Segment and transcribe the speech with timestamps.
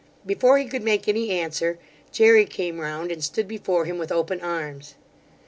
[0.25, 1.77] Before he could make any answer,
[2.11, 4.95] Jery came round and stood before him with open arms.